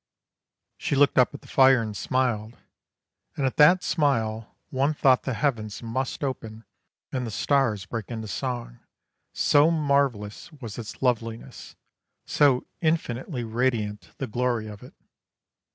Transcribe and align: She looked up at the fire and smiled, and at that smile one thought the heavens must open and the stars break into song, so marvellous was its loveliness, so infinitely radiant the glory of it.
She 0.77 0.95
looked 0.95 1.19
up 1.19 1.31
at 1.35 1.41
the 1.41 1.47
fire 1.47 1.79
and 1.79 1.95
smiled, 1.95 2.57
and 3.35 3.45
at 3.45 3.57
that 3.57 3.83
smile 3.83 4.57
one 4.71 4.95
thought 4.95 5.21
the 5.21 5.35
heavens 5.35 5.83
must 5.83 6.23
open 6.23 6.65
and 7.11 7.27
the 7.27 7.29
stars 7.29 7.85
break 7.85 8.09
into 8.09 8.27
song, 8.27 8.79
so 9.31 9.69
marvellous 9.69 10.51
was 10.53 10.79
its 10.79 11.03
loveliness, 11.03 11.75
so 12.25 12.65
infinitely 12.81 13.43
radiant 13.43 14.15
the 14.17 14.25
glory 14.25 14.65
of 14.65 14.81
it. 14.81 14.95